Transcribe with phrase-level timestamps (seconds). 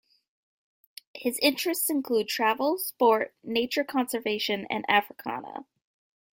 [1.13, 5.67] His interests include travel, sport, nature conservation and Africana.